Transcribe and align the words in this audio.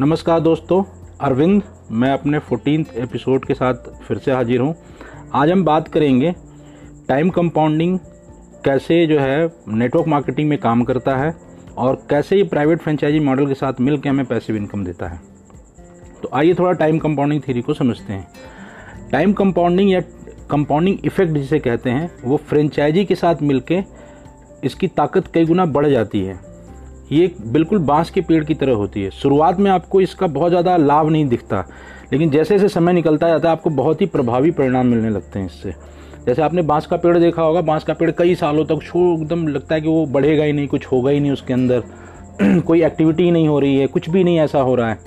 नमस्कार 0.00 0.40
दोस्तों, 0.40 0.82
अरविंद, 1.20 1.62
मैं 1.92 2.10
अपने 2.10 2.38
फोर्टीन 2.38 2.86
एपिसोड 2.94 3.44
के 3.44 3.54
साथ 3.54 3.74
फिर 4.02 4.18
से 4.18 4.32
हाजिर 4.32 4.60
हूँ। 4.60 4.74
आज 5.34 5.50
हम 5.50 5.64
बात 5.64 5.88
करेंगे 5.88 6.32
टाइम 7.08 7.30
कंपाउंडिंग 7.30 7.98
कैसे 8.64 9.06
जो 9.06 9.18
है 9.20 9.46
नेटवर्क 9.68 10.08
मार्केटिंग 10.08 10.48
में 10.48 10.58
काम 10.58 10.84
करता 10.84 11.16
है 11.16 11.34
और 11.76 12.02
कैसे 12.10 12.36
ये 12.36 12.44
प्राइवेट 12.44 12.80
फ्रेंचाइजी 12.80 13.20
मॉडल 13.20 13.46
के 13.46 13.54
साथ 13.54 13.80
मिल 13.80 13.98
के 13.98 14.08
हमें 14.08 14.24
पैसिव 14.26 14.56
इनकम 14.56 14.84
देता 14.84 15.08
है। 15.08 15.20
तो 16.22 16.30
आइए 16.34 16.54
थोड़ा 16.54 16.72
टाइम 16.72 16.98
कंपाउंडिंग 16.98 17.42
थ्योरी 17.42 17.62
को 17.62 17.74
समझते 17.74 18.12
हैं। 18.12 18.26
टाइम 19.12 19.32
कंपाउंडिंग 19.32 19.90
या 19.90 20.00
कंपाउंडिंग 20.50 20.98
इफ़ेक्ट 21.04 21.32
जिसे 21.32 21.58
कहते 21.58 21.90
हैं, 21.90 22.10
वो 22.24 22.36
फ्रेंचाइजी 22.36 23.04
के 23.04 23.14
साथ 23.14 23.42
मिलके 23.42 23.82
इसकी 24.64 24.88
ताकत 24.88 25.26
कई 25.34 25.44
गुना 25.44 25.64
बढ़ 25.66 25.86
जाती 25.86 26.24
है। 26.24 26.49
ये 27.12 27.32
बिल्कुल 27.42 27.78
बाँस 27.78 28.10
के 28.10 28.20
पेड़ 28.20 28.42
की 28.44 28.54
तरह 28.54 28.72
होती 28.72 29.02
है। 29.02 29.10
शुरुआत 29.10 29.58
में 29.58 29.70
आपको 29.70 30.00
इसका 30.00 30.26
बहुत 30.26 30.50
ज़्यादा 30.50 30.76
लाभ 30.76 31.08
नहीं 31.08 31.26
दिखता, 31.28 31.64
लेकिन 32.12 32.30
जैसे 32.30 32.58
जैसे 32.58 32.68
समय 32.68 32.92
निकलता 32.92 33.28
जाता 33.28 33.48
है, 33.48 33.52
आपको 33.52 33.70
बहुत 33.70 34.00
ही 34.00 34.06
प्रभावी 34.06 34.50
परिणाम 34.50 34.86
मिलने 34.86 35.10
लगते 35.10 35.38
हैं 35.38 35.46
इससे। 35.46 35.74
जैसे 36.26 36.42
आपने 36.42 36.62
बाँस 36.62 36.86
का 36.86 36.96
पेड़ 36.96 37.16
देखा 37.18 37.42
होगा, 37.42 37.60
बाँस 37.60 37.84
का 37.84 37.94
पेड़ 37.94 38.10
कई 38.10 38.34
सालों 38.34 38.64
तक 38.64 38.82
छो 38.82 39.14
एकदम 39.14 39.46
लगता 39.48 39.74
है 39.74 39.80
कि 39.80 39.88
वो 39.88 40.06
बढ़ेगा 40.06 40.44
ही 40.44 40.52
नहीं, 40.52 40.68
कुछ 40.68 40.86
होगा 40.86 41.10
ही 41.10 41.20
नहीं 41.20 41.32
उसके 41.32 41.52
अंदर। 41.52 41.82
कोई 42.60 42.82
एक्टिविटी 42.82 43.22
ही 43.22 43.30
नहीं 43.30 43.48
हो 43.48 43.58
रही 43.60 43.76
है, 43.76 43.86
कुछ 43.86 44.08
भी 44.10 44.24
नहीं 44.24 44.38
ऐसा 44.38 44.60
हो 44.60 44.74
रहा 44.74 44.90
है। 44.90 44.98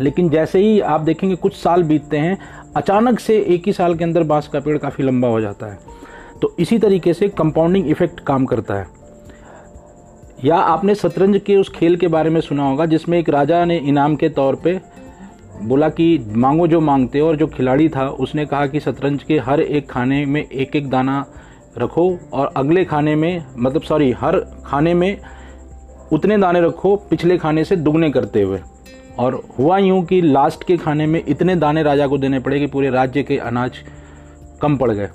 लेकिन 0.00 0.28
जैसे 0.28 0.58
ही 0.58 0.80
आप 0.80 1.00
देखेंगे, 1.00 1.36
कुछ 1.36 1.56
साल 1.56 1.82
बीतते 1.82 2.16
हैं, 2.16 2.38
अचानक 2.76 3.20
से 3.20 3.38
एक 3.48 3.66
ही 3.66 3.72
साल 3.72 3.94
के 3.94 4.04
अंदर 4.04 4.22
बाँस 4.22 4.48
का 4.48 4.60
पेड़ 4.60 4.78
काफ़ी 4.78 5.04
लंबा 5.04 5.28
हो 5.28 5.40
जाता 5.40 5.66
है। 5.66 5.78
तो 6.42 6.54
इसी 6.58 6.78
तरीके 6.78 7.14
से 7.14 7.28
कंपाउंडिंग 7.28 7.90
इफ़ेक्ट 7.90 8.20
काम 8.20 8.44
करता 8.44 8.74
है। 8.74 8.86
या 10.44 10.56
आपने 10.56 10.94
शतरंज 10.94 11.40
के 11.46 11.56
उस 11.56 11.68
खेल 11.68 11.96
के 11.96 12.08
बारे 12.08 12.30
में 12.30 12.40
सुना 12.40 12.68
होगा, 12.68 12.86
जिसमें 12.86 13.18
एक 13.18 13.28
राजा 13.28 13.64
ने 13.64 13.76
इनाम 13.78 14.16
के 14.16 14.28
तौर 14.28 14.54
पे 14.54 14.80
बोला 15.62 15.88
कि 15.88 16.18
मांगो 16.26 16.66
जो 16.66 16.80
मांगते 16.80 17.18
हो 17.18 17.28
और 17.28 17.36
जो 17.36 17.46
खिलाड़ी 17.46 17.88
था, 17.88 18.06
उसने 18.08 18.46
कहा 18.46 18.66
कि 18.66 18.80
शतरंज 18.80 19.22
के 19.22 19.38
हर 19.38 19.60
एक 19.60 19.90
खाने 19.90 20.24
में 20.26 20.42
एक 20.42 20.76
एक 20.76 20.90
दाना 20.90 21.24
रखो 21.78 22.18
और 22.32 22.52
अगले 22.56 22.84
खाने 22.84 23.14
में 23.14 23.44
मतलब 23.58 23.82
सॉरी 23.82 24.10
हर 24.12 24.38
खाने 24.64 24.94
में 24.94 25.18
उतने 26.12 26.38
दाने 26.38 26.60
रखो 26.60 26.96
पिछले 27.10 27.38
खाने 27.38 27.64
से 27.64 27.76
दुगने 27.76 28.10
करते 28.10 28.42
हुए। 28.42 28.60
और 29.18 29.40
हुआ 29.58 29.78
यूँ 29.78 30.04
कि 30.04 30.20
लास्ट 30.20 30.64
के 30.64 30.76
खाने 30.76 31.06
में 31.06 31.22
इतने 31.28 31.56
दाने 31.56 31.82
राजा 31.82 32.06
को 32.06 32.18
देने 32.18 32.40
पड़े 32.40 32.58
कि 32.60 32.66
पूरे 32.66 32.90
राज्य 32.90 33.22
के 33.22 33.36
अनाज 33.38 33.78
कम 34.62 34.76
पड़ 34.76 34.90
गए। 34.90 35.08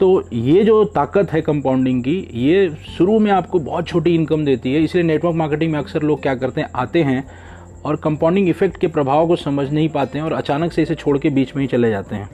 तो 0.00 0.22
ये 0.32 0.62
जो 0.64 0.84
ताकत 0.84 1.32
है 1.32 1.40
कंपाउंडिंग 1.40 2.02
की, 2.02 2.16
ये 2.34 2.68
शुरू 2.88 3.18
में 3.18 3.30
आपको 3.32 3.58
बहुत 3.58 3.86
छोटी 3.88 4.14
इनकम 4.14 4.44
देती 4.44 4.72
है, 4.74 4.82
इसलिए 4.82 5.04
नेटवर्क 5.04 5.34
मार्केटिंग 5.34 5.72
में 5.72 5.78
अक्सर 5.78 6.02
लोग 6.02 6.22
क्या 6.22 6.34
करते 6.34 6.60
हैं, 6.60 6.68
आते 6.74 7.02
हैं 7.02 7.24
और 7.84 7.96
कंपाउंडिंग 7.96 8.48
इफ़ेक्ट 8.48 8.76
के 8.76 8.86
प्रभाव 8.86 9.26
को 9.26 9.36
समझ 9.36 9.70
नहीं 9.70 9.88
पाते 9.88 10.18
हैं 10.18 10.24
और 10.24 10.32
अचानक 10.32 10.72
से 10.72 10.82
इसे 10.82 10.94
छोड़ 10.94 11.18
के 11.18 11.30
बीच 11.30 11.54
में 11.56 11.62
ही 11.62 11.68
चले 11.68 11.90
जाते 11.90 12.16
हैं। 12.16 12.28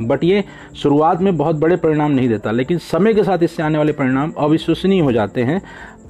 बट 0.00 0.24
ये 0.24 0.42
शुरुआत 0.74 1.20
में 1.20 1.36
बहुत 1.36 1.56
बड़े 1.56 1.76
परिणाम 1.76 2.12
नहीं 2.12 2.28
देता, 2.28 2.50
लेकिन 2.50 2.78
समय 2.78 3.14
के 3.14 3.22
साथ 3.24 3.42
इससे 3.42 3.62
आने 3.62 3.78
वाले 3.78 3.92
परिणाम 3.92 4.32
अविश्वसनीय 4.38 5.00
हो 5.00 5.12
जाते 5.12 5.42
हैं। 5.42 5.60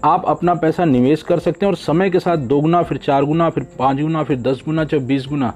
आप 0.05 0.25
अपना 0.27 0.55
पैसा 0.55 0.85
निवेश 0.85 1.23
कर 1.23 1.39
सकते 1.39 1.67
हैं 1.67 1.73
और 1.73 1.77
समय 1.77 2.11
के 2.11 2.21
साथ 2.21 2.37
दो 2.39 2.61
गुना, 2.61 2.83
फिर 2.83 2.99
चार 2.99 3.25
गुना, 3.25 3.51
फिर 3.51 3.67
पाँच 3.79 4.01
गुना, 4.01 4.23
फिर 4.23 4.41
दस 4.41 4.63
गुना, 4.67 4.85
चाहे 4.85 5.05
बीस 5.05 5.27
गुना, 5.27 5.53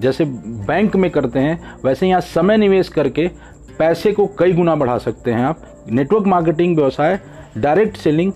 जैसे 0.00 0.24
बैंक 0.24 0.96
में 0.96 1.10
करते 1.10 1.38
हैं, 1.38 1.58
वैसे 1.84 2.08
यहाँ 2.08 2.20
समय 2.20 2.56
निवेश 2.56 2.88
करके 2.88 3.28
पैसे 3.78 4.12
को 4.12 4.26
कई 4.38 4.52
गुना 4.52 4.74
बढ़ा 4.74 4.98
सकते 4.98 5.30
हैं 5.30 5.44
आप। 5.44 5.62
नेटवर्क 5.90 6.26
मार्केटिंग 6.26 6.76
व्यवसाय 6.76 7.18
डायरेक्ट 7.58 7.96
सेलिंग 7.96 8.32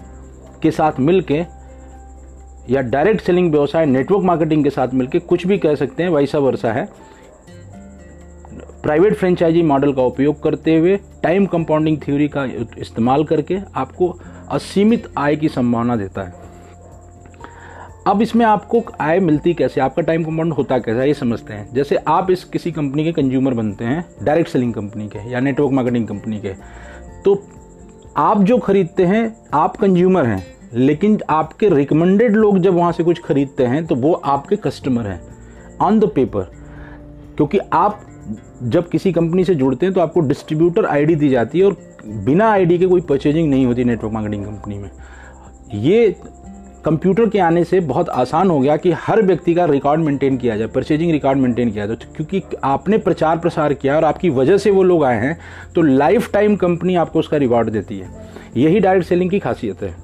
के 0.62 0.70
साथ 0.70 1.00
मिलके 1.00 1.44
या 2.70 2.80
डायरेक्ट 2.80 3.20
सेलिंग 3.20 3.50
व्यवसाय 3.52 3.86
नेटवर्क 3.86 4.24
मार्केटिंग 4.24 4.64
के 4.64 4.70
साथ 4.70 4.94
मिलके 4.94 5.18
कुछ 5.18 5.46
भी 5.46 5.58
कह 5.58 5.74
सकते 5.74 6.02
हैं 6.02 6.10
वैसा 6.10 6.38
वर्षा 6.38 6.72
है। 6.72 6.88
प्राइवेट 8.82 9.14
फ्रेंचाइजी 9.14 9.62
मॉडल 9.62 9.92
का 9.92 10.02
उपयोग 10.02 10.42
करते 10.42 10.76
हुए 10.76 10.96
टाइम 11.22 11.46
कंपाउंडिंग 11.46 11.98
थ्योरी 11.98 12.28
का 12.28 12.44
इस्तेमाल 12.78 13.24
करके 13.24 13.58
आपको 13.74 14.16
असीमित 14.50 15.08
आय 15.18 15.36
की 15.36 15.48
संभावना 15.48 15.96
देता 15.96 16.22
है। 16.22 16.47
अब 18.08 18.22
इसमें 18.22 18.44
आपको 18.46 18.82
आय 19.00 19.18
मिलती 19.20 19.52
कैसे? 19.54 19.80
आपका 19.80 20.02
टाइम 20.02 20.22
कंपाउंड 20.24 20.52
होता 20.52 20.78
कैसा? 20.78 21.02
ये 21.04 21.14
समझते 21.14 21.54
हैं। 21.54 21.68
जैसे 21.74 21.96
आप 22.08 22.30
इस 22.30 22.44
किसी 22.44 22.70
कंपनी 22.72 23.04
के 23.04 23.12
कंज्यूमर 23.12 23.54
बनते 23.54 23.84
हैं 23.84 24.04
डायरेक्ट 24.22 24.50
सेलिंग 24.50 24.72
कंपनी 24.74 25.08
के 25.08 25.30
या 25.30 25.40
नेटवर्क 25.40 25.72
मार्केटिंग 25.72 26.06
कंपनी 26.08 26.38
के 26.40 26.52
तो 27.24 27.42
आप 28.16 28.42
जो 28.42 28.58
खरीदते 28.58 29.04
हैं, 29.04 29.36
आप 29.54 29.76
कंज्यूमर 29.76 30.26
हैं, 30.26 30.46
लेकिन 30.74 31.18
आपके 31.30 31.68
रिकमेंडेड 31.68 32.36
लोग 32.36 32.58
जब 32.58 32.74
वहाँ 32.74 32.92
से 32.92 33.04
कुछ 33.04 33.22
खरीदते 33.22 33.66
हैं 33.66 33.84
तो 33.86 33.94
वो 33.96 34.12
आपके 34.12 34.56
कस्टमर 34.56 35.06
हैं 35.06 35.20
ऑन 35.80 35.98
द 36.00 36.10
पेपर 36.14 36.50
क्योंकि 37.36 37.58
आप 37.58 38.00
जब 38.62 38.88
किसी 38.88 39.12
कंपनी 39.12 39.44
से 39.44 39.54
जुड़ते 39.54 39.86
हैं 39.86 39.94
तो 39.94 40.00
आपको 40.00 40.20
डिस्ट्रीब्यूटर 40.20 40.86
आईडी 40.86 41.14
दी 41.14 41.28
जाती 41.28 41.58
है 41.58 41.64
और 41.64 41.76
बिना 42.24 42.50
आईडी 42.52 42.78
के 42.78 42.86
कोई 42.86 43.00
परचेजिंग 43.00 43.50
नहीं 43.50 43.66
होती 43.66 43.84
नेटवर्क 43.84 44.14
मार्केटिंग 44.14 44.44
कंपनी 44.44 44.78
में। 44.78 44.90
ये 45.74 46.14
कंप्यूटर 46.84 47.28
के 47.28 47.38
आने 47.38 47.62
से 47.64 47.80
बहुत 47.80 48.08
आसान 48.08 48.50
हो 48.50 48.58
गया 48.60 48.76
कि 48.76 48.90
हर 48.98 49.22
व्यक्ति 49.22 49.54
का 49.54 49.64
रिकॉर्ड 49.64 50.00
मेंटेन 50.00 50.36
किया 50.36 50.56
जाए, 50.56 50.66
परचेजिंग 50.66 51.10
रिकॉर्ड 51.12 51.38
मेंटेन 51.38 51.70
किया 51.70 51.86
जाए। 51.86 51.96
तो 51.96 52.12
क्योंकि 52.16 52.56
आपने 52.64 52.98
प्रचार 52.98 53.38
प्रसार 53.38 53.74
किया 53.74 53.96
और 53.96 54.04
आपकी 54.04 54.30
वजह 54.30 54.58
से 54.58 54.70
वो 54.70 54.82
लोग 54.82 55.04
आए 55.04 55.20
हैं 55.20 55.38
तो 55.74 55.82
लाइफ 55.82 56.30
टाइम 56.32 56.56
कंपनी 56.56 56.94
आपको 56.96 57.18
उसका 57.18 57.36
रिवॉर्ड 57.36 57.70
देती 57.70 57.98
है। 57.98 58.10
यही 58.56 58.80
डायरेक्ट 58.80 59.08
सेलिंग 59.08 59.30
की 59.30 59.38
खासियत 59.38 59.82
है। 59.82 59.94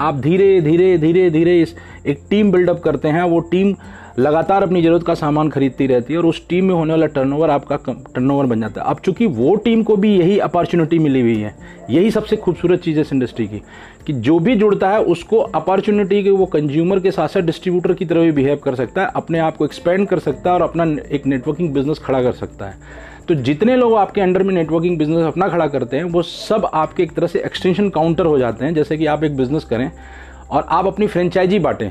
आप 0.00 0.20
धीरे 0.20 0.60
धीरे 0.60 0.96
धीरे 0.98 1.28
धीरे 1.30 1.60
इस 1.62 1.74
एक 2.06 2.20
टीम 2.30 2.52
बिल्डअप 2.52 2.80
करते 2.80 3.08
हैं, 3.08 3.22
वो 3.22 3.40
टीम 3.40 3.74
लगातार 4.20 4.62
अपनी 4.62 4.80
ज़रूरत 4.82 5.02
का 5.02 5.14
सामान 5.14 5.48
खरीदती 5.50 5.86
रहती 5.86 6.12
है 6.12 6.18
और 6.18 6.26
उस 6.26 6.42
टीम 6.48 6.64
में 6.64 6.74
होने 6.74 6.92
वाला 6.92 7.06
टर्नओवर 7.08 7.50
आपका 7.50 7.76
टर्नओवर 7.86 8.46
बन 8.46 8.60
जाता 8.60 8.80
है। 8.80 8.86
अब 8.86 8.98
चूँकि 9.04 9.26
वो 9.28 9.54
टीम 9.56 9.82
को 9.82 9.96
भी 9.96 10.14
यही 10.16 10.38
अपॉर्चुनिटी 10.38 10.98
मिली 10.98 11.20
हुई 11.20 11.36
है, 11.36 11.54
यही 11.90 12.10
सबसे 12.10 12.36
खूबसूरत 12.36 12.80
चीज़ 12.80 12.96
है 12.96 13.02
इस 13.02 13.12
इंडस्ट्री 13.12 13.46
की, 13.46 13.62
कि 14.06 14.12
जो 14.12 14.38
भी 14.38 14.56
जुड़ता 14.56 14.90
है 14.90 15.00
उसको 15.04 15.38
अपॉर्चुनिटी 15.38 16.22
के, 16.22 16.30
वो 16.30 16.46
कंज्यूमर 16.46 17.00
के 17.00 17.10
साथ 17.10 17.28
साथ 17.28 17.42
डिस्ट्रीब्यूटर 17.42 17.94
की 17.94 18.04
तरह 18.04 18.20
भी 18.20 18.32
बिहेव 18.32 18.60
कर 18.64 18.74
सकता 18.74 19.02
है, 19.02 19.10
अपने 19.14 19.38
आप 19.38 19.56
को 19.56 19.64
एक्सपेंड 19.64 20.06
कर 20.08 20.18
सकता 20.18 20.50
है 20.50 20.56
और 20.56 20.62
अपना 20.62 20.84
एक 21.10 21.26
नेटवर्किंग 21.26 21.72
बिज़नेस 21.74 21.98
खड़ा 21.98 22.22
कर 22.22 22.32
सकता 22.32 22.66
है। 22.66 23.08
तो 23.28 23.34
जितने 23.36 23.76
लोग 23.76 23.94
आपके 23.94 24.20
अंडर 24.20 24.42
में 24.42 24.54
नेटवर्किंग 24.54 24.98
बिज़नेस 24.98 25.26
अपना 25.26 25.48
खड़ा 25.48 25.66
करते 25.68 25.96
हैं, 25.96 26.04
वो 26.04 26.22
सब 26.24 26.68
आपके 26.74 27.02
एक 27.02 27.12
तरह 27.12 27.26
से 27.26 27.42
एक्सटेंशन 27.46 27.88
काउंटर 27.90 28.26
हो 28.26 28.38
जाते 28.38 28.64
हैं, 28.64 28.74
जैसे 28.74 28.96
कि 28.96 29.06
आप 29.06 29.24
एक 29.24 29.36
बिज़नेस 29.36 29.64
करें 29.64 29.90
और 30.50 30.66
आप 30.68 30.86
अपनी 30.86 31.06
फ्रेंचाइजी 31.06 31.58
बांटें। 31.58 31.90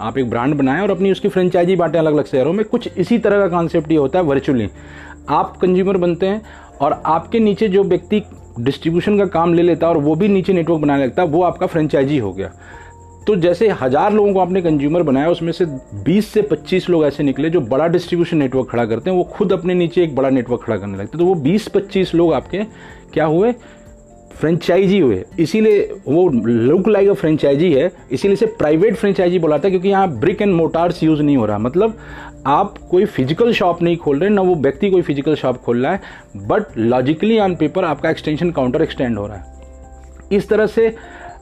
आप 0.00 0.18
एक 0.18 0.30
ब्रांड 0.30 0.54
बनाएँ 0.54 0.82
और 0.82 0.90
अपनी 0.90 1.10
उसकी 1.10 1.28
फ्रेंचाइजी 1.28 1.76
बांटें 1.76 1.98
अलग 1.98 2.12
अलग 2.12 2.26
शहरों 2.26 2.52
में। 2.52 2.64
कुछ 2.64 2.88
इसी 2.88 3.18
तरह 3.18 3.38
का 3.38 3.48
कॉन्सेप्ट 3.48 3.90
ये 3.92 3.98
होता 3.98 4.18
है 4.18 4.24
वर्चुअली 4.24 4.68
आप 5.28 5.56
कंज्यूमर 5.56 5.96
बनते 5.96 6.26
हैं 6.26 6.42
और 6.80 7.00
आपके 7.06 7.40
नीचे 7.40 7.68
जो 7.68 7.84
व्यक्ति 7.84 8.22
डिस्ट्रीब्यूशन 8.60 9.18
का 9.18 9.24
काम 9.26 9.54
ले 9.54 9.62
लेता 9.62 9.86
है 9.86 9.94
और 9.94 10.00
वो 10.02 10.14
भी 10.14 10.28
नीचे 10.28 10.52
नेटवर्क 10.52 10.80
बनाने 10.80 11.04
लगता 11.04 11.22
है, 11.22 11.28
वो 11.28 11.42
आपका 11.42 11.66
फ्रेंचाइजी 11.66 12.18
हो 12.18 12.32
गया। 12.32 12.52
तो 13.26 13.34
जैसे 13.36 13.68
हज़ार 13.80 14.12
लोगों 14.12 14.32
को 14.32 14.40
आपने 14.40 14.60
कंज्यूमर 14.62 15.02
बनाया, 15.02 15.28
उसमें 15.28 15.50
से 15.52 15.64
20 16.04 16.28
से 16.28 16.42
25 16.42 16.88
लोग 16.90 17.04
ऐसे 17.04 17.22
निकले 17.22 17.50
जो 17.50 17.60
बड़ा 17.60 17.86
डिस्ट्रीब्यूशन 17.86 18.36
नेटवर्क 18.36 18.68
खड़ा 18.70 18.84
करते 18.84 19.10
हैं, 19.10 19.16
वो 19.16 19.24
खुद 19.24 19.52
अपने 19.52 19.74
नीचे 19.74 20.02
एक 20.02 20.14
बड़ा 20.14 20.30
नेटवर्क 20.30 20.62
खड़ा 20.62 20.76
करने 20.76 20.98
लगते 20.98 21.18
हैं। 21.18 21.18
तो 21.18 21.26
वो 21.26 21.34
20-25 21.42 22.14
लोग 22.14 22.32
आपके 22.32 22.62
क्या 23.12 23.24
हुए? 23.24 23.52
फ्रेंचाइजी 24.40 24.98
हुए। 24.98 25.22
इसीलिए 25.40 25.80
वो 26.06 26.28
लुक 26.28 26.88
लाइक 26.88 27.08
अ 27.08 27.12
फ्रेंचाइजी 27.12 27.72
है। 27.72 27.90
इसीलिए 28.12 28.34
इसे 28.34 28.46
प्राइवेट 28.58 28.96
फ्रेंचाइजी 28.96 29.38
बोला 29.38 29.58
था 29.58 29.68
क्योंकि 29.68 29.88
यहाँ 29.88 30.08
ब्रिक 30.10 30.42
एंड 30.42 30.54
मोटार्स 30.54 31.02
यूज़ 31.02 31.22
नहीं 31.22 31.36
हो 31.36 31.46
रहा। 31.46 31.58
मतलब 31.58 31.96
आप 32.46 32.74
कोई 32.90 33.04
फ़िज़िकल 33.04 33.52
शॉप 33.52 33.82
नहीं 33.82 33.96
खोल 33.96 34.18
रहे, 34.20 34.30
ना 34.30 34.42
वो 34.42 34.54
व्यक्ति 34.56 34.90
कोई 34.90 35.02
फ़िज़िकल 35.02 35.34
शॉप 35.34 35.56
खोल 35.56 35.82
रहा 35.82 35.92
है 35.92 36.46
बट 36.48 36.78
लॉजिकली 36.78 37.38
ऑन 37.38 37.54
पेपर 37.56 37.84
आपका 37.84 38.10
एक्सटेंशन 38.10 38.50
काउंटर 38.50 38.82
एक्सटेंड 38.82 39.18
हो 39.18 39.26
रहा 39.26 39.36
है। 39.36 39.56
इस 40.32 40.48
तरह 40.48 40.66
से 40.66 40.94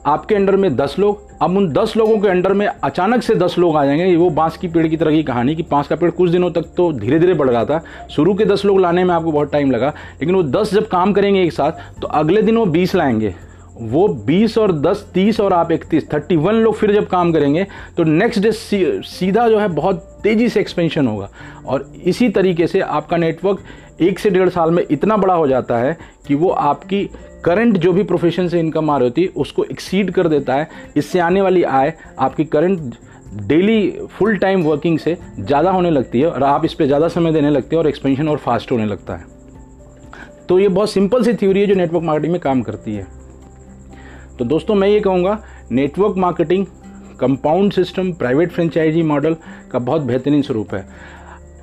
आपके 0.07 0.35
अंडर 0.35 0.55
में 0.55 0.75
दस 0.75 0.95
लोग, 0.99 1.21
अब 1.41 1.57
उन 1.57 1.71
दस 1.73 1.95
लोगों 1.97 2.17
के 2.19 2.27
अंडर 2.27 2.53
में 2.53 2.65
अचानक 2.67 3.23
से 3.23 3.35
दस 3.35 3.55
लोग 3.57 3.75
आ 3.77 3.85
जाएँगे। 3.85 4.15
वो 4.15 4.29
बाँस 4.29 4.57
की 4.57 4.67
पेड़ 4.67 4.87
की 4.87 4.97
तरह 4.97 5.11
की 5.11 5.23
कहानी 5.23 5.55
कि 5.55 5.63
बाँस 5.71 5.87
का 5.87 5.95
पेड़ 5.95 6.11
कुछ 6.11 6.29
दिनों 6.31 6.51
तक 6.51 6.65
तो 6.77 6.91
धीरे 6.93 7.19
धीरे 7.19 7.33
बढ़ 7.33 7.49
रहा 7.49 7.63
था। 7.65 7.81
शुरू 8.11 8.33
के 8.33 8.45
दस 8.45 8.63
लोग 8.65 8.79
लाने 8.79 9.03
में 9.03 9.13
आपको 9.15 9.31
बहुत 9.31 9.51
टाइम 9.51 9.71
लगा, 9.71 9.87
लेकिन 10.21 10.35
वो 10.35 10.43
दस 10.43 10.73
जब 10.73 10.87
काम 10.87 11.13
करेंगे 11.13 11.41
एक 11.43 11.53
साथ 11.53 11.99
तो 12.01 12.07
अगले 12.09 12.41
दिन 12.41 12.57
वो 12.57 12.65
बीस 12.67 12.95
लाएँगे। 12.95 13.33
वो 13.81 14.07
20 14.27 14.57
और 14.57 14.71
10 14.73 15.05
30 15.13 15.39
और 15.39 15.53
आप 15.53 15.71
31 15.71 16.07
31 16.09 16.53
लोग 16.53 16.75
फिर 16.75 16.91
जब 16.91 17.07
काम 17.07 17.31
करेंगे 17.31 17.65
तो 17.97 18.03
नेक्स्ट 18.03 18.41
डे 18.41 18.51
सीधा 18.51 19.47
जो 19.49 19.59
है 19.59 19.67
बहुत 19.67 19.97
तेज़ी 20.23 20.47
से 20.49 20.59
एक्सपेंशन 20.59 21.07
होगा। 21.07 21.29
और 21.65 21.89
इसी 22.03 22.29
तरीके 22.29 22.67
से 22.67 22.79
आपका 22.79 23.17
नेटवर्क 23.17 23.59
एक 23.99 24.19
से 24.19 24.29
डेढ़ 24.29 24.49
साल 24.49 24.71
में 24.71 24.83
इतना 24.91 25.17
बड़ा 25.17 25.33
हो 25.33 25.47
जाता 25.47 25.77
है 25.77 25.97
कि 26.27 26.35
वो 26.35 26.49
आपकी 26.49 27.03
करंट 27.45 27.77
जो 27.77 27.93
भी 27.93 28.03
प्रोफेशन 28.03 28.47
से 28.47 28.59
इनकम 28.59 28.89
आ 28.89 28.97
रही 28.97 29.07
होती 29.07 29.21
है, 29.21 29.27
उसको 29.29 29.63
एक्सीड 29.65 30.11
कर 30.11 30.27
देता 30.27 30.55
है। 30.55 30.69
इससे 30.97 31.19
आने 31.19 31.41
वाली 31.41 31.63
आय 31.63 31.93
आपकी 32.19 32.45
current 32.45 32.95
daily 33.37 33.89
full 34.09 34.37
time 34.37 34.63
working 34.63 34.99
से 34.99 35.17
ज़्यादा 35.39 35.71
होने 35.71 35.89
लगती 35.91 36.19
है 36.21 36.29
और 36.29 36.43
आप 36.43 36.65
इस 36.65 36.73
पर 36.73 36.85
ज़्यादा 36.85 37.07
समय 37.07 37.31
देने 37.31 37.49
लगते 37.49 37.75
हैं 37.75 37.81
और 37.81 37.87
एक्सपेंशन 37.87 38.29
और 38.29 38.37
फास्ट 38.37 38.71
होने 38.71 38.85
लगता 38.85 39.15
है। 39.15 39.25
तो 40.49 40.59
ये 40.59 40.67
बहुत 40.69 40.91
सिंपल 40.91 41.23
सी 41.23 41.33
थ्योरी 41.33 41.61
है 41.61 41.67
जो 41.67 41.75
नेटवर्क 41.75 42.03
मार्केटिंग 42.03 42.31
में 42.31 42.41
काम 42.41 42.61
करती 42.61 42.95
है। 42.95 43.05
तो 44.39 44.45
दोस्तों, 44.45 44.75
मैं 44.75 44.87
ये 44.87 44.99
कहूँगा 44.99 45.39
network 45.71 46.17
marketing 46.17 46.65
compound 47.19 47.71
system 47.73 48.11
private 48.13 48.51
franchisee 48.51 49.01
model 49.03 49.35
का 49.71 49.79
बहुत 49.79 50.01
बेहतरीन 50.01 50.41
स्वरूप 50.41 50.73
है। 50.75 50.85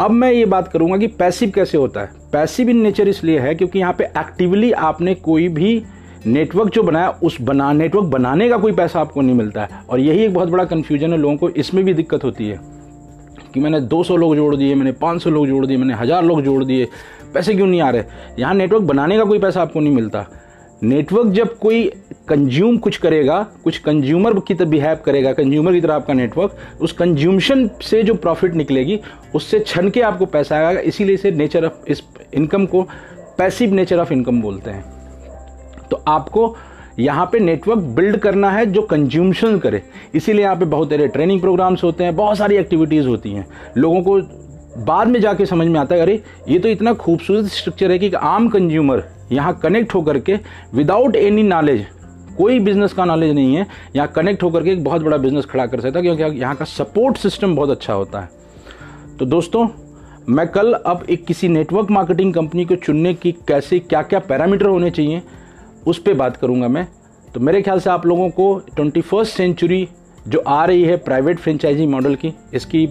अब 0.01 0.11
मैं 0.11 0.31
ये 0.33 0.45
बात 0.45 0.69
करूँगा 0.69 0.97
कि 0.97 1.07
पैसिव 1.09 1.51
कैसे 1.51 1.79
होता 1.79 2.01
है। 2.01 2.11
पैसिव 2.33 2.71
इन 2.71 2.77
नेचर 2.77 3.09
इसलिए 3.09 3.39
है 3.39 3.55
क्योंकि 3.55 3.79
यहाँ 3.79 3.93
पे 3.93 4.05
एक्टिवली 4.05 4.71
आपने 4.73 5.15
कोई 5.15 5.49
भी 5.49 5.83
नेटवर्क 6.27 6.73
जो 6.73 6.83
बनाया, 6.83 7.09
उस 7.23 7.41
बना 7.41 7.73
नेटवर्क 7.73 8.05
बनाने 8.05 8.49
का 8.49 8.57
कोई 8.59 8.73
पैसा 8.73 9.01
आपको 9.01 9.21
नहीं 9.21 9.37
मिलता 9.37 9.63
है। 9.63 9.81
और 9.91 10.01
यही 10.01 10.25
एक 10.25 10.35
बहुत 10.35 10.49
बड़ा 10.49 10.65
कन्फ्यूज़न 10.65 11.13
है, 11.13 11.19
लोगों 11.19 11.37
को 11.37 11.49
इसमें 11.49 11.85
भी 11.85 11.95
दिक्कत 11.95 12.25
होती 12.25 12.49
है 12.49 12.59
कि 13.55 13.61
मैंने 13.61 13.81
200 13.81 14.17
लोग 14.17 14.35
जोड़ 14.37 14.55
दिए, 14.57 14.75
मैंने 14.75 14.93
500 14.93 15.31
लोग 15.31 15.47
जोड़ 15.47 15.67
दिए, 15.67 15.77
मैंने 15.77 15.95
हज़ार 15.95 16.25
लोग 16.25 16.43
जोड़ 16.43 16.65
दिए, 16.65 16.89
पैसे 17.35 17.55
क्यों 17.55 17.67
नहीं 17.67 17.81
आ 17.81 17.91
रहे? 17.91 18.03
यहाँ 18.39 18.55
नेटवर्क 18.55 18.83
बनाने 18.83 19.17
का 19.17 19.25
कोई 19.25 19.39
पैसा 19.39 19.63
आपको 19.63 19.81
नहीं 19.81 19.95
मिलता। 19.95 20.27
नेटवर्क 20.85 21.27
जब 21.27 21.59
कोई 21.59 21.93
कंज्यूम 22.29 22.77
कुछ 22.77 22.97
करेगा, 22.97 23.47
कुछ 23.65 23.79
कंज्यूमर 23.79 24.41
की 24.41 24.55
तरह 24.55 24.69
बिहेव 24.69 24.97
करेगा 25.05 25.33
कंज्यूमर 25.33 25.73
की 25.73 25.81
तरह 25.81 25.95
आपका 25.95 26.15
नेटवर्क 26.15 26.57
उस 26.81 26.93
कंज्यूमशन 26.93 27.71
से 27.83 28.03
जो 28.03 28.15
प्रॉफिट 28.15 28.55
निकलेगी, 28.55 29.01
उससे 29.35 29.61
छन 29.61 29.91
के 29.91 30.01
आपको 30.01 30.27
पैसा 30.27 30.57
आएगा। 30.57 30.81
इसीलिए 30.81 31.15
इसे 31.15 31.31
नेचर 31.31 31.65
ऑफ़ 31.65 31.73
इस 31.89 32.03
इनकम 32.35 32.67
को 32.67 32.83
पैसिव 33.39 33.75
नेचर 33.75 33.99
ऑफ़ 33.99 34.13
इनकम 34.13 34.43
बोलते 34.43 34.71
हैं। 34.71 34.85
तो 35.91 36.05
आपको 36.09 36.57
यहाँ 36.99 37.29
पे 37.33 37.39
नेटवर्क 37.39 37.79
बिल्ड 37.79 38.17
करना 38.17 38.51
है 38.51 38.67
जो 38.67 38.83
कंज्यूमशन 38.83 39.59
करे। 39.59 39.83
इसीलिए 40.15 40.45
यहाँ 40.45 40.57
पे 40.57 40.65
बहुत 40.65 40.91
सारे 40.91 41.09
ट्रेनिंग 41.09 41.41
प्रोग्राम्स 41.41 41.85
होते 41.85 42.05
हैं, 42.05 42.17
बहुत 42.17 42.39
सारी 42.39 42.57
एक्टिविटीज़ 42.57 43.07
होती 43.07 43.31
हैं। 43.31 43.47
लोगों 43.77 44.03
को 44.03 44.21
बाद 44.85 45.09
में 45.09 45.21
जाके 45.21 45.47
समझ 45.47 45.67
में 45.67 45.81
आता 45.81 45.95
है, 45.95 46.01
अरे, 46.01 46.23
ये 46.49 46.59
तो 46.59 46.69
इतना 46.69 46.93
खूबसूरत 46.93 47.45
स्ट्रक्चर 47.45 47.91
है 47.91 47.99
कि 47.99 48.13
आम 48.13 48.49
कंज्यूमर 48.49 49.14
यहाँ 49.33 49.59
कनेक्ट 49.63 49.95
होकर 49.95 50.19
के 50.19 50.39
विदाउट 50.75 51.17
एनी 51.17 51.43
नॉलेज 51.43 51.87
कोई 52.39 52.59
बिज़नेस 52.61 52.93
का 52.93 53.05
नॉलेज 53.05 53.35
नहीं 53.35 53.55
है, 53.57 53.67
यहाँ 53.97 54.09
कनेक्ट 54.09 54.43
होकर 54.43 54.63
के 54.65 54.71
एक 54.71 54.83
बहुत 54.85 55.03
बड़ा 55.03 55.17
बिज़नेस 55.17 55.45
खड़ा 55.45 55.67
कर 55.67 55.81
सकता 55.81 55.99
है, 55.99 56.03
क्योंकि 56.05 56.41
यहाँ 56.41 56.55
का 56.57 56.65
सपोर्ट 56.65 57.17
सिस्टम 57.17 57.55
बहुत 57.57 57.71
अच्छा 57.71 57.93
होता 57.93 58.21
है। 58.21 58.29
तो 59.19 59.27
दोस्तों, 59.27 59.67
मैं 60.29 60.47
कल 60.49 60.73
अब 60.73 61.05
एक 61.11 61.25
किसी 61.27 61.49
नेटवर्क 61.49 61.91
मार्केटिंग 61.91 62.33
कंपनी 62.35 62.65
को 62.65 62.77
चुनने 62.77 63.15
की 63.15 63.33
कैसे 63.49 63.79
क्या 63.79 64.03
क्या 64.03 64.19
पैरामीटर 64.21 64.67
होने 64.67 64.91
चाहिए, 64.91 65.23
उस 65.87 65.99
पर 65.99 66.15
बात 66.15 66.37
करूँगा 66.37 66.69
मैं। 66.69 66.87
तो 67.29 67.41
मेरे 67.41 67.63
ख्याल 67.63 67.81
से 67.81 67.91
आप 67.91 68.07
लोगों 68.07 68.29
को 68.31 68.55
ट्वेंटी 68.77 69.01
फ़र्स्ट 69.01 69.37
सेंचुरी 69.37 69.87
जो 70.29 70.39
आ 70.41 70.65
रही 70.65 70.83
है 70.83 70.97
प्राइवेट 70.99 71.39
फ्रेंचाइजी 71.39 71.87
मॉडल 71.87 72.15
की, 72.15 72.33
इसकी 72.55 72.87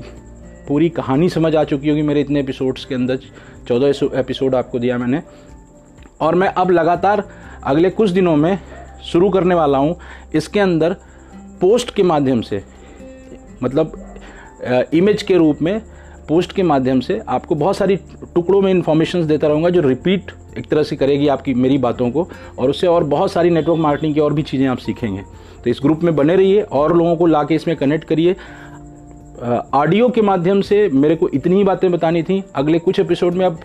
पूरी 0.67 0.89
कहानी 0.91 1.29
समझ 1.29 1.55
आ 1.55 1.63
चुकी 1.63 1.89
होगी 1.89 2.01
मेरे 2.01 2.21
इतने 2.21 2.39
एपिसोड्स 2.39 2.85
के 2.85 2.95
अंदर। 2.95 3.19
चौदह 3.67 4.19
एपिसोड 4.19 4.55
आपको 4.55 4.79
दिया 4.79 4.97
मैंने। 4.97 5.21
और 6.23 6.35
मैं 6.35 6.47
अब 6.47 6.71
लगातार 6.71 7.23
अगले 7.63 7.89
कुछ 7.89 8.09
दिनों 8.09 8.35
में 8.35 8.57
शुरू 9.03 9.29
करने 9.29 9.55
वाला 9.55 9.77
हूँ 9.77 9.95
इसके 10.35 10.59
अंदर 10.59 10.95
पोस्ट 11.61 11.93
के 11.95 12.03
माध्यम 12.03 12.41
से 12.41 12.63
मतलब 13.63 13.99
इमेज 14.93 15.23
के 15.23 15.37
रूप 15.37 15.61
में 15.61 15.79
पोस्ट 16.27 16.51
के 16.51 16.63
माध्यम 16.63 16.99
से 16.99 17.19
आपको 17.29 17.55
बहुत 17.55 17.77
सारी 17.77 17.95
टुकड़ों 18.35 18.61
में 18.61 18.69
इन्फॉर्मेशन 18.71 19.25
देता 19.27 19.47
रहूँगा 19.47 19.69
जो 19.69 19.81
रिपीट 19.81 20.31
एक 20.57 20.69
तरह 20.69 20.83
से 20.83 20.95
करेगी 20.95 21.27
आपकी 21.27 21.53
मेरी 21.53 21.77
बातों 21.77 22.09
को 22.11 22.27
और 22.59 22.69
उससे 22.69 22.87
और 22.87 23.03
बहुत 23.03 23.31
सारी 23.31 23.49
नेटवर्क 23.49 23.79
मार्केटिंग 23.79 24.13
की 24.13 24.19
और 24.19 24.33
भी 24.33 24.43
चीज़ें 24.43 24.67
आप 24.67 24.77
सीखेंगे। 24.77 25.21
तो 25.63 25.69
इस 25.69 25.79
ग्रुप 25.83 26.03
में 26.03 26.15
बने 26.15 26.35
रहिए 26.35 26.61
और 26.61 26.95
लोगों 26.97 27.15
को 27.15 27.25
ला 27.25 27.45
इसमें 27.51 27.75
कनेक्ट 27.77 28.03
करिए। 28.03 28.35
ऑडियो 29.43 30.07
के 30.09 30.21
माध्यम 30.21 30.59
से 30.61 30.87
मेरे 30.89 31.15
को 31.15 31.27
इतनी 31.29 31.55
ही 31.55 31.63
बातें 31.63 31.91
बतानी 31.91 32.21
थी। 32.23 32.43
अगले 32.55 32.79
कुछ 32.79 32.99
एपिसोड 32.99 33.33
में 33.33 33.45
अब 33.45 33.59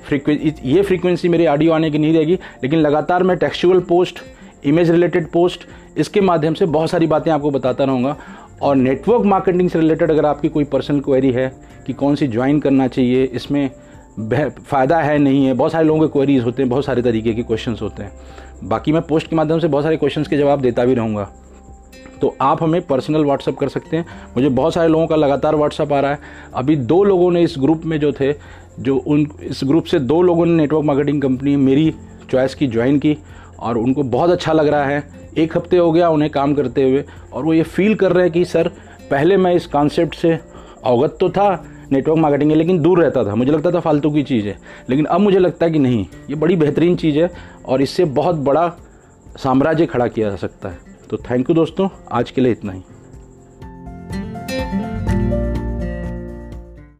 ये 0.65 0.83
फ्रीक्वेंसी 0.83 1.29
मेरी 1.29 1.47
ऑडियो 1.47 1.73
आने 1.73 1.91
की 1.91 1.99
नहीं 1.99 2.13
रहेगी, 2.15 2.35
लेकिन 2.63 2.79
लगातार 2.79 3.23
मैं 3.23 3.37
textual 3.37 3.81
post 3.81 4.19
image 4.65 4.91
related 4.91 5.31
post 5.31 5.67
इसके 5.97 6.21
माध्यम 6.21 6.55
से 6.55 6.67
बहुत 6.67 6.91
सारी 6.91 7.07
बातें 7.07 7.31
आपको 7.33 7.51
बताता 7.51 7.85
रहूँगा। 7.85 8.17
और 8.63 8.77
नेटवर्क 8.77 9.25
मार्केटिंग 9.25 9.71
से 9.71 9.79
रिलेटेड 9.79 10.11
अगर 10.11 10.27
आपकी 10.27 10.49
कोई 10.49 10.65
पर्सनल 10.67 11.01
क्वेरी 11.01 11.31
है 11.33 11.53
कि 11.87 11.93
कौन 11.93 12.15
सी 12.15 12.27
ज्वाइन 12.29 12.61
करना 12.61 12.89
चाहिए, 12.89 13.25
इसमें 13.25 13.71
फ़ायदा 14.21 15.01
है, 15.01 15.19
नहीं 15.19 15.45
है, 15.47 15.53
बहुत 15.55 15.73
सारे 15.73 15.87
लोगों 15.87 16.01
के 16.01 16.13
क्वेरीज 16.13 16.45
होते 16.45 16.63
हैं, 16.63 16.69
बहुत 16.71 16.85
सारे 16.85 17.03
तरीके 17.03 17.35
के 17.35 17.43
क्वेश्चन 17.43 17.77
होते 17.81 18.03
हैं। 18.03 18.13
बाकी 18.65 18.93
मैं 18.93 19.03
पोस्ट 19.03 19.29
के 19.29 19.37
माध्यम 19.37 19.59
से 19.59 19.69
बहुत 19.69 19.85
सारे 19.85 19.97
क्वेश्चन 19.97 20.23
के 20.23 20.37
जवाब 20.37 20.61
देता 20.61 20.85
भी 20.85 20.95
रहूँगा। 20.95 21.31
तो 22.20 22.37
आप 22.41 22.62
हमें 22.62 22.81
पर्सनल 22.82 23.25
व्हाट्सअप 23.25 23.56
कर 23.56 23.69
सकते 23.69 23.97
हैं। 23.97 24.06
मुझे 24.37 24.49
बहुत 24.49 24.75
सारे 24.75 24.88
लोगों 24.88 25.06
का 25.06 25.17
लगातार 25.17 25.56
व्हाट्सअप 25.56 25.93
आ 25.93 26.00
रहा 26.00 26.11
है। 26.11 26.19
अभी 26.55 26.76
दो 26.76 27.05
लोगों 27.05 27.31
ने 27.31 27.43
इस 27.43 27.55
ग्रुप 27.59 27.82
में 27.85 28.00
जो 28.00 28.12
थे, 28.12 28.32
जो 28.81 28.97
उन, 28.97 29.26
इस 29.43 29.61
ग्रुप 29.65 29.85
से 29.85 29.99
दो 29.99 30.23
लोगों 30.23 30.47
ने 30.47 30.53
नेटवर्क 30.53 30.85
मार्केटिंग 30.85 31.23
कंपनी 31.23 31.56
मेरी 31.56 31.94
चॉइस 32.31 32.55
की 32.55 32.67
ज्वाइन 32.67 32.99
की 32.99 33.17
और 33.59 33.79
उनको 33.79 34.03
बहुत 34.03 34.31
अच्छा 34.31 34.53
लग 34.53 34.69
रहा 34.69 34.85
है। 34.85 35.05
एक 35.38 35.56
हफ़्ते 35.56 35.76
हो 35.76 35.93
गया 35.93 36.09
उन्हें 36.09 36.31
काम 36.31 36.55
करते 36.55 36.82
हुए 36.82 37.05
और 37.32 37.44
वो 37.44 37.53
ये 37.53 37.62
फील 37.62 37.94
कर 37.94 38.12
रहे 38.12 38.25
हैं 38.25 38.32
कि, 38.32 38.44
सर, 38.44 38.69
पहले 39.11 39.37
मैं 39.37 39.55
इस 39.55 39.67
कॉन्सेप्ट 39.67 40.15
से 40.15 40.38
अवगत 40.85 41.17
तो 41.20 41.31
था 41.31 41.65
नेटवर्क 41.93 42.19
मार्केटिंग 42.19 42.50
है 42.50 42.56
लेकिन 42.56 42.79
दूर 42.82 43.03
रहता 43.03 43.25
था। 43.25 43.35
मुझे 43.35 43.53
लगता 43.53 43.70
था 43.70 43.81
फालतू 43.81 44.11
की 44.11 44.23
चीज़। 44.23 44.47
है 44.47 44.59
लेकिन 44.91 45.05
अब 45.05 45.20
मुझे 45.20 45.38
लगता 45.38 45.67
है 45.67 45.73
कि 45.73 45.79
नहीं, 45.79 46.06
ये 46.31 46.35
बड़ी 46.35 46.56
बेहतरीन 46.56 46.97
चीज़ 46.97 47.19
है 47.19 47.31
और 47.67 47.82
इससे 47.82 48.05
बहुत 48.05 48.37
बड़ा 48.37 48.73
साम्राज्य 49.37 49.87
खड़ा 49.87 50.06
किया 50.06 50.31
जा 50.31 50.37
सकता 50.37 50.69
है। 50.69 50.88
तो 51.10 51.16
थैंक 51.31 51.50
यू 51.50 51.55
दोस्तों 51.55 51.88
आज 52.12 52.31
के 52.31 52.40
लिए 52.40 52.52
इतना 52.52 52.72
ही। 52.72 52.82